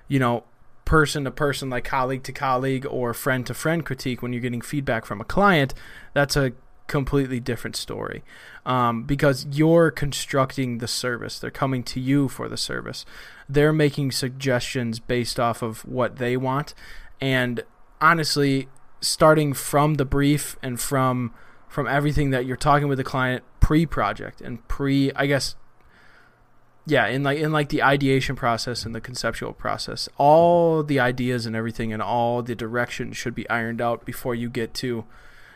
you 0.08 0.20
know, 0.20 0.44
person 0.86 1.24
to 1.24 1.32
person, 1.32 1.70
like 1.70 1.86
colleague 1.86 2.24
to 2.24 2.32
colleague 2.32 2.86
or 2.86 3.14
friend 3.14 3.46
to 3.48 3.54
friend 3.54 3.86
critique 3.86 4.22
when 4.22 4.34
you're 4.34 4.42
getting 4.42 4.62
feedback 4.62 5.06
from 5.06 5.22
a 5.22 5.26
client, 5.26 5.74
that's 6.14 6.36
a 6.36 6.52
completely 6.88 7.40
different 7.40 7.76
story 7.76 8.24
um, 8.66 9.04
because 9.04 9.46
you're 9.50 9.92
constructing 9.92 10.80
the 10.80 10.88
service. 10.88 11.40
They're 11.40 11.52
coming 11.52 11.84
to 11.84 12.00
you 12.00 12.28
for 12.28 12.50
the 12.50 12.58
service. 12.58 13.06
They're 13.48 13.74
making 13.74 14.12
suggestions 14.12 15.00
based 15.00 15.40
off 15.40 15.62
of 15.62 15.86
what 15.86 16.18
they 16.18 16.38
want. 16.38 16.74
And 17.22 17.64
honestly, 18.02 18.68
starting 19.02 19.54
from 19.54 19.96
the 19.96 20.06
brief 20.06 20.58
and 20.62 20.80
from 20.80 21.34
from 21.68 21.88
everything 21.88 22.30
that 22.30 22.46
you're 22.46 22.56
talking 22.56 22.88
with 22.88 23.00
the 23.00 23.04
client 23.04 23.44
pre-project 23.60 24.42
and 24.42 24.66
pre 24.68 25.12
I 25.14 25.26
guess 25.26 25.56
yeah, 26.86 27.08
in 27.08 27.24
like 27.24 27.40
in 27.40 27.52
like 27.52 27.70
the 27.70 27.82
ideation 27.82 28.36
process 28.36 28.86
and 28.86 28.94
the 28.94 29.00
conceptual 29.00 29.54
process, 29.54 30.10
all 30.18 30.84
the 30.84 31.00
ideas 31.00 31.46
and 31.46 31.56
everything 31.56 31.94
and 31.94 32.02
all 32.02 32.42
the 32.44 32.56
direction 32.56 33.14
should 33.14 33.34
be 33.34 33.50
ironed 33.50 33.82
out 33.82 34.06
before 34.06 34.36
you 34.36 34.50
get 34.50 34.74
to, 34.76 35.06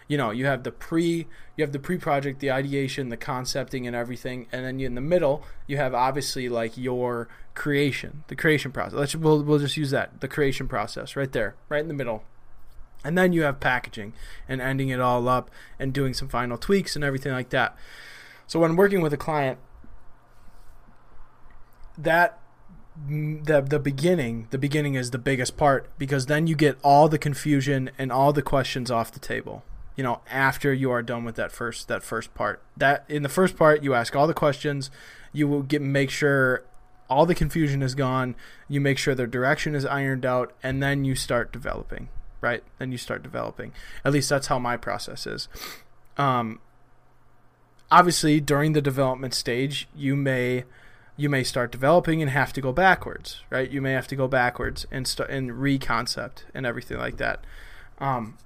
you 0.08 0.18
know, 0.18 0.32
you 0.32 0.46
have 0.46 0.64
the 0.64 0.72
pre, 0.72 1.28
you 1.56 1.64
have 1.64 1.74
the 1.74 1.80
pre-project, 1.80 2.40
the 2.40 2.52
ideation, 2.52 3.10
the 3.10 3.18
concepting, 3.18 3.86
and 3.86 3.96
everything, 3.96 4.48
and 4.52 4.66
then 4.66 4.80
in 4.80 4.96
the 4.96 5.02
middle 5.02 5.44
you 5.68 5.78
have 5.78 5.94
obviously 5.94 6.48
like 6.50 6.78
your 6.78 7.28
creation, 7.56 8.24
the 8.28 8.36
creation 8.36 8.72
process. 8.72 8.94
Let's 8.94 9.16
we'll 9.16 9.44
we'll 9.44 9.60
just 9.60 9.78
use 9.78 9.92
that, 9.92 10.22
the 10.22 10.28
creation 10.28 10.68
process, 10.68 11.16
right 11.16 11.32
there, 11.32 11.56
right 11.70 11.82
in 11.82 11.88
the 11.88 11.94
middle. 11.94 12.24
And 13.04 13.18
then 13.18 13.32
you 13.32 13.44
have 13.44 13.60
packaging 13.60 14.14
and 14.50 14.60
ending 14.60 14.90
it 14.90 15.00
all 15.00 15.28
up 15.28 15.52
and 15.78 15.94
doing 15.94 16.14
some 16.14 16.28
final 16.28 16.58
tweaks 16.58 16.96
and 16.96 17.06
everything 17.06 17.32
like 17.32 17.50
that. 17.50 17.78
So 18.48 18.60
when 18.60 18.76
working 18.76 19.02
with 19.02 19.14
a 19.14 19.18
client, 19.18 19.60
that 21.98 22.40
the 23.08 23.62
the 23.62 23.80
beginning 23.80 24.48
the 24.50 24.58
beginning 24.58 24.96
is 24.96 25.12
the 25.12 25.20
biggest 25.20 25.56
part 25.56 25.88
because 26.00 26.26
then 26.26 26.48
you 26.48 26.56
get 26.56 26.78
all 26.82 27.08
the 27.08 27.20
confusion 27.20 27.92
and 27.98 28.12
all 28.12 28.34
the 28.34 28.42
questions 28.42 28.90
off 28.90 29.12
the 29.12 29.20
table 29.20 29.64
you 29.98 30.04
know 30.04 30.22
after 30.32 30.74
you 30.74 30.90
are 30.92 31.04
done 31.04 31.26
with 31.26 31.36
that 31.36 31.52
first 31.52 31.90
that 31.90 32.04
first 32.04 32.34
part. 32.34 32.62
That 32.78 33.04
in 33.10 33.24
the 33.24 33.30
first 33.30 33.58
part 33.58 33.84
you 33.84 33.94
ask 33.94 34.16
all 34.16 34.28
the 34.28 34.34
questions. 34.34 34.90
You 35.34 35.50
will 35.50 35.64
get 35.64 35.82
make 35.82 36.10
sure 36.10 36.64
all 37.10 37.26
the 37.26 37.36
confusion 37.36 37.84
is 37.84 37.96
gone. 37.96 38.36
You 38.70 38.80
make 38.80 38.98
sure 38.98 39.14
the 39.14 39.28
direction 39.28 39.76
is 39.76 39.86
ironed 39.86 40.26
out 40.26 40.54
and 40.64 40.82
then 40.82 41.04
you 41.04 41.16
start 41.16 41.52
developing 41.52 42.08
right? 42.40 42.64
Then 42.78 42.92
you 42.92 42.98
start 42.98 43.24
developing. 43.24 43.74
At 44.06 44.14
least 44.14 44.30
that's 44.30 44.48
how 44.48 44.60
my 44.60 44.78
process 44.78 45.28
is. 45.28 45.50
Um 46.18 46.62
obviously 47.90 48.40
during 48.40 48.74
the 48.74 48.82
development 48.82 49.34
stage 49.34 49.88
you 49.96 50.16
may 50.16 50.66
you 51.16 51.30
may 51.30 51.44
start 51.44 51.72
developing 51.72 52.22
and 52.22 52.30
have 52.30 52.54
to 52.54 52.62
go 52.62 52.72
backwards, 52.72 53.42
right? 53.50 53.70
You 53.72 53.82
may 53.82 53.94
have 53.94 54.08
to 54.08 54.16
go 54.16 54.28
backwards 54.28 54.86
and 54.92 55.08
start 55.08 55.32
and 55.32 55.52
reconcept 55.52 56.44
and 56.54 56.66
everything 56.66 57.00
like 57.00 57.18
that. 57.18 57.44
Um, 57.98 58.38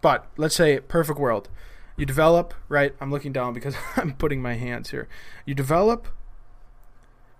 but 0.00 0.26
let's 0.36 0.54
say 0.54 0.80
perfect 0.80 1.18
world, 1.18 1.48
you 1.96 2.06
develop, 2.06 2.54
right? 2.68 2.94
I'm 3.00 3.10
looking 3.10 3.32
down 3.32 3.52
because 3.52 3.74
I'm 3.96 4.14
putting 4.14 4.40
my 4.40 4.54
hands 4.54 4.90
here. 4.90 5.08
You 5.44 5.54
develop 5.54 6.08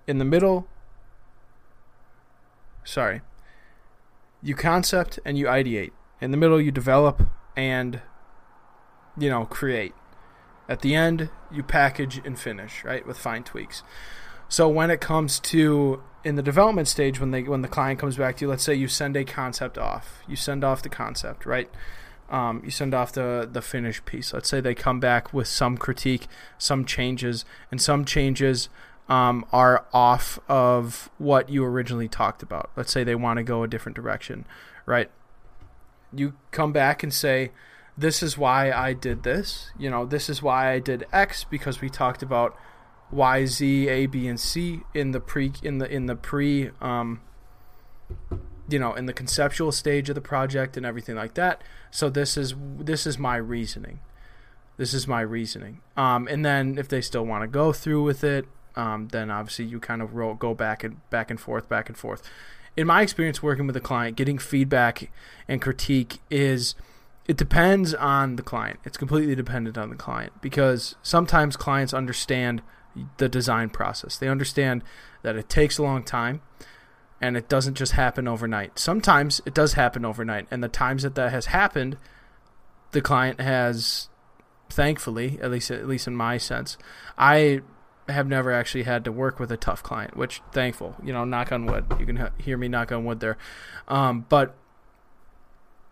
in 0.07 0.19
the 0.19 0.25
middle. 0.25 0.67
Sorry. 2.85 3.21
You 4.43 4.55
concept 4.55 5.19
and 5.25 5.38
you 5.38 5.47
ideate. 5.47 5.93
In 6.21 6.33
the 6.33 6.37
middle, 6.37 6.61
you 6.61 6.73
develop 6.73 7.23
and 7.57 8.00
you 9.17 9.31
know 9.31 9.45
create. 9.45 9.95
At 10.69 10.81
the 10.83 10.95
end, 10.95 11.31
you 11.50 11.62
package 11.62 12.21
and 12.25 12.38
finish, 12.38 12.85
right, 12.85 13.07
with 13.07 13.19
fine 13.19 13.43
tweaks. 13.43 13.83
So 14.49 14.69
when 14.69 14.91
it 14.91 15.00
comes 15.00 15.41
to 15.41 16.03
in 16.25 16.37
the 16.37 16.43
development 16.43 16.88
stage, 16.88 17.21
when 17.21 17.31
they 17.31 17.43
when 17.43 17.62
the 17.62 17.69
client 17.69 18.00
comes 18.00 18.17
back 18.17 18.37
to 18.38 18.45
you, 18.45 18.49
let's 18.49 18.65
say 18.65 18.75
you 18.75 18.88
send 18.88 19.17
a 19.17 19.25
concept 19.25 19.79
off, 19.79 20.23
you 20.27 20.37
send 20.37 20.65
off 20.65 20.83
the 20.83 20.88
concept, 20.88 21.47
right? 21.47 21.71
Um, 22.31 22.61
you 22.65 22.71
send 22.71 22.95
off 22.95 23.13
the 23.13 23.49
the 23.51 23.63
finished 23.63 24.05
piece. 24.05 24.33
Let's 24.33 24.49
say 24.49 24.61
they 24.61 24.75
come 24.75 25.01
back 25.01 25.33
with 25.33 25.49
some 25.49 25.79
critique, 25.79 26.27
some 26.59 26.85
changes, 26.85 27.45
and 27.71 27.81
some 27.81 28.05
changes 28.05 28.69
um, 29.09 29.47
are 29.53 29.87
off 29.93 30.39
of 30.49 31.11
what 31.19 31.49
you 31.49 31.65
originally 31.65 32.09
talked 32.09 32.43
about. 32.43 32.71
Let's 32.77 32.93
say 32.93 33.05
they 33.05 33.15
want 33.15 33.39
to 33.39 33.43
go 33.43 33.63
a 33.63 33.69
different 33.69 33.97
direction, 33.97 34.47
right? 34.85 35.11
You 36.13 36.35
come 36.51 36.73
back 36.73 37.03
and 37.03 37.13
say, 37.13 37.51
"This 37.97 38.23
is 38.23 38.37
why 38.37 38.71
I 38.71 38.93
did 38.93 39.23
this." 39.23 39.71
You 39.79 39.91
know, 39.91 40.05
this 40.05 40.29
is 40.29 40.43
why 40.43 40.73
I 40.73 40.79
did 40.79 41.07
X 41.13 41.45
because 41.45 41.81
we 41.81 41.89
talked 41.89 42.23
about 42.23 42.57
Y, 43.11 43.47
Z, 43.47 43.89
A, 43.89 44.07
B, 44.07 44.29
and 44.29 44.39
C 44.39 44.83
in 44.93 45.13
the 45.13 45.21
pre 45.21 45.53
in 45.63 45.79
the 45.79 45.91
in 45.91 46.07
the 46.07 46.17
pre 46.17 46.71
um, 46.81 47.21
you 48.69 48.79
know 48.79 48.95
in 48.95 49.07
the 49.07 49.13
conceptual 49.13 49.73
stage 49.73 50.09
of 50.09 50.15
the 50.15 50.21
project 50.21 50.77
and 50.77 50.85
everything 50.85 51.17
like 51.17 51.35
that. 51.35 51.63
So 51.91 52.09
this 52.11 52.37
is 52.37 52.55
this 52.79 53.07
is 53.07 53.19
my 53.19 53.37
reasoning. 53.37 54.01
This 54.77 54.95
is 54.95 55.09
my 55.09 55.21
reasoning. 55.23 55.81
Um, 55.97 56.29
and 56.29 56.45
then 56.45 56.79
if 56.79 56.89
they 56.89 57.01
still 57.01 57.27
want 57.27 57.43
to 57.43 57.49
go 57.49 57.73
through 57.73 58.05
with 58.05 58.23
it, 58.23 58.47
um, 58.77 59.09
then 59.09 59.29
obviously 59.31 59.65
you 59.65 59.81
kind 59.81 60.01
of 60.01 60.15
roll, 60.15 60.35
go 60.35 60.55
back 60.55 60.85
and 60.85 61.09
back 61.11 61.31
and 61.31 61.41
forth, 61.41 61.69
back 61.69 61.89
and 61.89 61.99
forth. 61.99 62.23
In 62.77 62.87
my 62.87 63.03
experience 63.03 63.43
working 63.43 63.67
with 63.67 63.77
a 63.77 63.81
client, 63.81 64.17
getting 64.17 64.39
feedback 64.39 65.11
and 65.49 65.61
critique 65.61 66.21
is 66.31 66.77
it 67.27 67.37
depends 67.37 67.93
on 67.95 68.37
the 68.37 68.43
client. 68.43 68.79
It's 68.85 68.97
completely 68.97 69.35
dependent 69.35 69.77
on 69.77 69.91
the 69.91 69.97
client 69.97 70.33
because 70.41 70.95
sometimes 71.03 71.57
clients 71.57 71.93
understand 71.93 72.63
the 73.19 73.29
design 73.29 73.69
process. 73.71 74.17
They 74.17 74.29
understand 74.29 74.83
that 75.23 75.37
it 75.37 75.49
takes 75.49 75.79
a 75.79 75.83
long 75.83 76.05
time 76.05 76.41
and 77.21 77.37
it 77.37 77.49
doesn't 77.49 77.75
just 77.75 77.93
happen 77.93 78.29
overnight. 78.29 78.79
Sometimes 78.79 79.41
it 79.45 79.55
does 79.55 79.75
happen 79.75 80.05
overnight, 80.05 80.47
and 80.51 80.63
the 80.63 80.69
times 80.69 81.03
that 81.03 81.15
that 81.17 81.33
has 81.33 81.47
happened, 81.47 81.97
the 82.93 83.01
client 83.01 83.41
has, 83.41 84.09
thankfully, 84.71 85.39
at 85.43 85.51
least 85.51 85.71
at 85.71 85.87
least 85.89 86.07
in 86.07 86.17
my 86.17 86.39
sense, 86.39 86.79
I 87.17 87.63
have 88.09 88.27
never 88.27 88.53
actually 88.53 88.85
had 88.85 89.05
to 89.05 89.13
work 89.13 89.39
with 89.39 89.53
a 89.53 89.57
tough 89.57 89.83
client, 89.83 90.17
which 90.17 90.41
thankful, 90.53 90.97
you 91.03 91.13
know, 91.13 91.25
knock 91.25 91.53
on 91.53 91.67
wood. 91.67 91.85
You 91.99 92.07
can 92.07 92.31
hear 92.39 92.57
me 92.57 92.69
knock 92.69 92.93
on 92.93 93.05
wood 93.05 93.21
there, 93.21 93.37
um, 93.89 94.27
but 94.29 94.55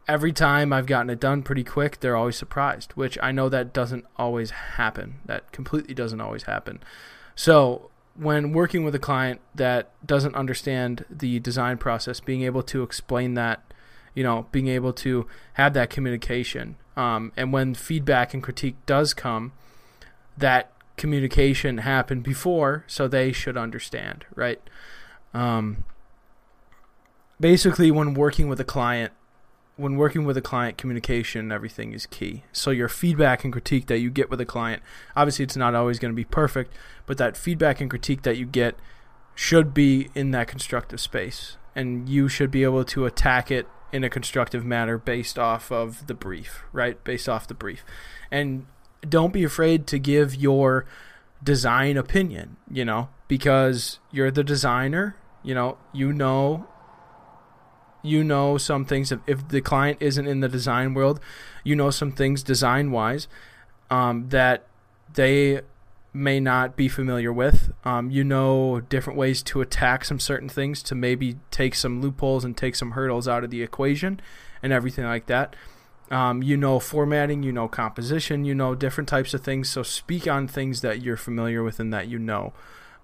every 0.09 0.33
time 0.33 0.73
I've 0.73 0.87
gotten 0.87 1.11
it 1.11 1.21
done 1.21 1.43
pretty 1.43 1.65
quick, 1.65 2.01
they're 2.01 2.17
always 2.17 2.37
surprised, 2.37 2.93
which 2.93 3.19
I 3.23 3.33
know 3.33 3.49
that 3.49 3.73
doesn't 3.73 4.05
always 4.17 4.51
happen. 4.51 5.17
That 5.25 5.53
completely 5.53 5.95
doesn't 5.95 6.21
always 6.21 6.45
happen. 6.45 6.81
So, 7.35 7.91
when 8.19 8.53
working 8.53 8.85
with 8.85 8.95
a 8.95 8.99
client 8.99 9.41
that 9.55 9.91
doesn't 10.07 10.35
understand 10.35 11.05
the 11.11 11.39
design 11.41 11.79
process, 11.79 12.21
being 12.21 12.43
able 12.43 12.63
to 12.65 12.83
explain 12.83 13.35
that, 13.35 13.63
you 14.15 14.23
know, 14.23 14.47
being 14.53 14.69
able 14.69 14.93
to 14.93 15.27
have 15.55 15.75
that 15.75 15.91
communication, 15.91 16.77
um, 16.97 17.33
and 17.37 17.53
when 17.53 17.75
feedback 17.75 18.33
and 18.33 18.43
critique 18.43 18.77
does 18.87 19.13
come, 19.13 19.53
that 20.37 20.73
communication 20.97 21.79
happened 21.79 22.23
before, 22.23 22.85
so 22.87 23.07
they 23.07 23.33
should 23.33 23.57
understand, 23.57 24.25
right? 24.35 24.61
Um, 25.35 25.85
basically, 27.39 27.91
when 27.91 28.15
working 28.15 28.49
with 28.49 28.59
a 28.61 28.65
client, 28.65 29.13
when 29.77 29.97
working 29.97 30.25
with 30.25 30.37
a 30.37 30.43
client, 30.43 30.79
communication 30.79 31.41
and 31.41 31.53
everything 31.53 31.93
is 31.93 32.07
key. 32.07 32.45
So 32.51 32.71
your 32.71 32.89
feedback 32.89 33.45
and 33.45 33.53
critique 33.53 33.87
that 33.87 33.99
you 33.99 34.11
get 34.11 34.31
with 34.31 34.41
a 34.41 34.47
client, 34.47 34.83
obviously 35.15 35.45
it's 35.45 35.57
not 35.57 35.75
always 35.75 35.99
going 35.99 36.13
to 36.13 36.17
be 36.17 36.25
perfect, 36.25 36.73
but 37.05 37.19
that 37.19 37.37
feedback 37.37 37.81
and 37.81 37.91
critique 37.91 38.23
that 38.23 38.39
you 38.39 38.47
get 38.47 38.77
should 39.35 39.75
be 39.75 40.09
in 40.15 40.31
that 40.31 40.49
constructive 40.49 40.99
space, 40.99 41.59
and 41.75 42.09
you 42.09 42.27
should 42.27 42.51
be 42.51 42.65
able 42.65 42.85
to 42.87 43.05
attack 43.05 43.51
it 43.51 43.69
in 43.93 44.03
a 44.03 44.09
constructive 44.09 44.65
manner 44.65 44.97
based 44.97 45.39
off 45.39 45.71
of 45.71 46.07
the 46.07 46.15
brief, 46.15 46.65
right? 46.73 47.03
Based 47.05 47.29
off 47.29 47.47
the 47.47 47.55
brief, 47.55 47.85
and 48.31 48.65
don't 49.07 49.35
be 49.35 49.45
afraid 49.45 49.87
to 49.89 49.99
give 49.99 50.35
your 50.35 50.87
design 51.45 51.99
opinion, 51.99 52.57
you 52.71 52.85
know, 52.85 53.11
because 53.29 53.99
you're 54.11 54.31
the 54.31 54.43
designer, 54.43 55.17
you 55.43 55.55
know, 55.55 55.77
you 55.93 56.15
know 56.15 56.67
you 58.07 58.25
know 58.25 58.57
some 58.57 58.85
things 58.85 59.13
if 59.27 59.49
the 59.49 59.61
client 59.61 59.99
isn't 60.01 60.27
in 60.27 60.41
the 60.41 60.49
design 60.49 60.95
world 60.95 61.21
you 61.65 61.77
know 61.77 61.91
some 61.91 62.13
things 62.13 62.43
design 62.43 62.91
wise 62.91 63.29
um, 63.91 64.29
that 64.31 64.67
they 65.15 65.61
may 66.17 66.41
not 66.41 66.77
be 66.77 66.89
familiar 66.89 67.33
with. 67.33 67.73
Um, 67.85 68.11
you 68.11 68.25
know 68.25 68.81
different 68.89 69.19
ways 69.19 69.43
to 69.45 69.61
attack 69.61 70.05
some 70.05 70.19
certain 70.19 70.49
things 70.49 70.83
to 70.85 70.95
maybe 70.95 71.37
take 71.51 71.75
some 71.75 72.01
loopholes 72.01 72.45
and 72.45 72.57
take 72.57 72.75
some 72.75 72.93
hurdles 72.93 73.29
out 73.29 73.45
of 73.45 73.51
the 73.51 73.63
equation 73.63 74.21
and 74.63 74.73
everything 74.73 75.05
like 75.05 75.27
that. 75.27 75.55
Um, 76.11 76.43
you 76.43 76.57
know 76.57 76.79
formatting 76.79 77.43
you 77.43 77.53
know 77.53 77.67
composition 77.67 78.45
you 78.45 78.55
know 78.55 78.75
different 78.75 79.09
types 79.09 79.35
of 79.35 79.43
things. 79.43 79.69
So 79.69 79.83
speak 79.83 80.27
on 80.27 80.49
things 80.49 80.81
that 80.81 81.03
you're 81.03 81.17
familiar 81.17 81.63
with 81.63 81.79
and 81.79 81.93
that 81.93 82.09
you 82.09 82.19
know 82.19 82.53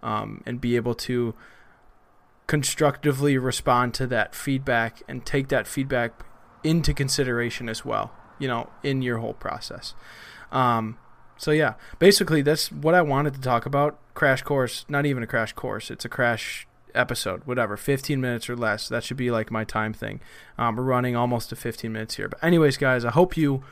um, 0.02 0.42
and 0.46 0.60
be 0.60 0.76
able 0.76 0.94
to 0.94 1.34
constructively 2.52 3.38
respond 3.38 3.94
to 3.94 4.06
that 4.06 4.34
feedback 4.34 5.02
and 5.08 5.24
take 5.24 5.48
that 5.48 5.66
feedback 5.66 6.12
into 6.62 6.92
consideration 6.92 7.66
as 7.66 7.82
well, 7.82 8.12
you 8.38 8.46
know, 8.46 8.68
in 8.82 9.00
your 9.00 9.16
whole 9.16 9.32
process. 9.32 9.94
Um, 10.50 10.98
so 11.38 11.50
yeah, 11.50 11.76
basically 11.98 12.42
that's 12.42 12.70
what 12.70 12.94
I 12.94 13.00
wanted 13.00 13.32
to 13.32 13.40
talk 13.40 13.64
about. 13.64 13.98
Crash 14.12 14.42
course, 14.42 14.84
not 14.86 15.06
even 15.06 15.22
a 15.22 15.26
crash 15.26 15.54
course. 15.54 15.90
It's 15.90 16.04
a 16.04 16.10
crash 16.10 16.68
episode, 16.94 17.46
whatever, 17.46 17.78
15 17.78 18.20
minutes 18.20 18.50
or 18.50 18.54
less. 18.54 18.86
That 18.86 19.02
should 19.02 19.16
be 19.16 19.30
like 19.30 19.50
my 19.50 19.64
time 19.64 19.94
thing. 19.94 20.20
Um, 20.58 20.76
we're 20.76 20.82
running 20.82 21.16
almost 21.16 21.48
to 21.48 21.56
15 21.56 21.90
minutes 21.90 22.16
here. 22.16 22.28
But 22.28 22.44
anyways, 22.44 22.76
guys, 22.76 23.06
I 23.06 23.12
hope 23.12 23.34
you 23.34 23.64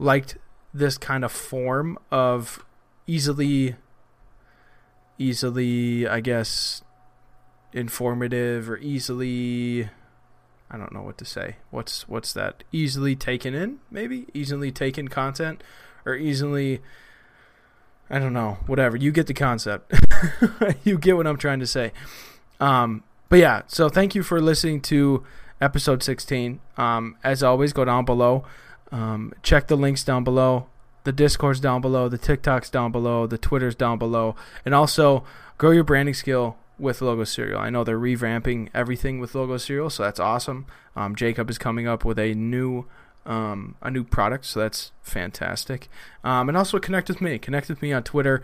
liked 0.00 0.36
this 0.74 0.98
kind 0.98 1.24
of 1.24 1.30
form 1.30 1.96
of 2.10 2.64
easily 3.06 3.76
easily 5.16 6.06
I 6.08 6.20
guess 6.20 6.82
informative 7.76 8.70
or 8.70 8.78
easily 8.78 9.90
I 10.68 10.76
don't 10.76 10.92
know 10.92 11.02
what 11.02 11.18
to 11.18 11.24
say. 11.24 11.56
What's 11.70 12.08
what's 12.08 12.32
that? 12.32 12.64
Easily 12.72 13.14
taken 13.14 13.54
in, 13.54 13.78
maybe? 13.90 14.26
Easily 14.34 14.72
taken 14.72 15.08
content 15.08 15.62
or 16.04 16.14
easily 16.14 16.80
I 18.08 18.18
don't 18.18 18.32
know, 18.32 18.58
whatever. 18.66 18.96
You 18.96 19.12
get 19.12 19.26
the 19.26 19.34
concept. 19.34 19.92
you 20.84 20.96
get 20.98 21.16
what 21.16 21.26
I'm 21.26 21.36
trying 21.36 21.60
to 21.60 21.66
say. 21.66 21.92
Um, 22.60 23.02
but 23.28 23.40
yeah, 23.40 23.62
so 23.66 23.88
thank 23.88 24.14
you 24.14 24.22
for 24.22 24.40
listening 24.40 24.80
to 24.82 25.24
episode 25.60 26.02
16. 26.02 26.60
Um, 26.76 27.16
as 27.24 27.42
always, 27.42 27.72
go 27.72 27.84
down 27.84 28.04
below. 28.04 28.44
Um, 28.92 29.32
check 29.42 29.66
the 29.66 29.76
links 29.76 30.04
down 30.04 30.22
below. 30.22 30.66
The 31.02 31.10
Discord's 31.10 31.58
down 31.58 31.80
below. 31.80 32.08
The 32.08 32.18
TikTok's 32.18 32.70
down 32.70 32.92
below. 32.92 33.26
The 33.26 33.38
Twitter's 33.38 33.74
down 33.74 33.98
below. 33.98 34.36
And 34.64 34.72
also, 34.72 35.24
grow 35.58 35.72
your 35.72 35.84
branding 35.84 36.14
skill 36.14 36.56
with 36.78 37.00
Logo 37.00 37.24
Serial. 37.24 37.60
I 37.60 37.70
know 37.70 37.84
they're 37.84 37.98
revamping 37.98 38.68
everything 38.74 39.18
with 39.18 39.34
Logo 39.34 39.56
Serial, 39.56 39.90
so 39.90 40.02
that's 40.02 40.20
awesome. 40.20 40.66
Um, 40.94 41.14
Jacob 41.14 41.50
is 41.50 41.58
coming 41.58 41.86
up 41.86 42.04
with 42.04 42.18
a 42.18 42.34
new 42.34 42.86
um, 43.24 43.74
a 43.82 43.90
new 43.90 44.04
product, 44.04 44.44
so 44.44 44.60
that's 44.60 44.92
fantastic. 45.02 45.88
Um, 46.22 46.48
and 46.48 46.56
also 46.56 46.78
connect 46.78 47.08
with 47.08 47.20
me. 47.20 47.38
Connect 47.38 47.68
with 47.68 47.82
me 47.82 47.92
on 47.92 48.04
Twitter. 48.04 48.42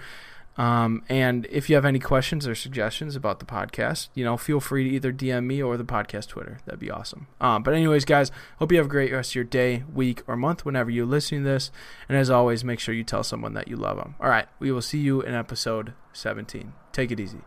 Um, 0.58 1.02
and 1.08 1.46
if 1.50 1.70
you 1.70 1.76
have 1.76 1.84
any 1.84 1.98
questions 1.98 2.46
or 2.46 2.54
suggestions 2.54 3.16
about 3.16 3.38
the 3.38 3.46
podcast, 3.46 4.08
you 4.14 4.24
know, 4.24 4.36
feel 4.36 4.60
free 4.60 4.84
to 4.84 4.90
either 4.90 5.12
DM 5.12 5.46
me 5.46 5.62
or 5.62 5.76
the 5.76 5.84
podcast 5.84 6.28
Twitter. 6.28 6.58
That'd 6.66 6.80
be 6.80 6.90
awesome. 6.90 7.26
Um, 7.40 7.62
but 7.62 7.74
anyways, 7.74 8.04
guys, 8.04 8.30
hope 8.58 8.70
you 8.70 8.78
have 8.78 8.86
a 8.86 8.90
great 8.90 9.12
rest 9.12 9.30
of 9.30 9.36
your 9.36 9.44
day, 9.44 9.84
week, 9.92 10.22
or 10.26 10.36
month 10.36 10.64
whenever 10.64 10.90
you're 10.90 11.06
listening 11.06 11.44
to 11.44 11.50
this. 11.50 11.70
And 12.08 12.18
as 12.18 12.28
always, 12.28 12.64
make 12.64 12.80
sure 12.80 12.94
you 12.94 13.04
tell 13.04 13.22
someone 13.22 13.54
that 13.54 13.68
you 13.68 13.76
love 13.76 13.96
them. 13.96 14.14
All 14.20 14.28
right, 14.28 14.48
we 14.58 14.70
will 14.70 14.82
see 14.82 14.98
you 14.98 15.22
in 15.22 15.34
episode 15.34 15.94
17. 16.12 16.74
Take 16.92 17.10
it 17.10 17.20
easy. 17.20 17.40